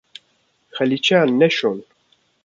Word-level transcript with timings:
Xalîçeyan 0.75 1.29
neşon. 1.39 1.77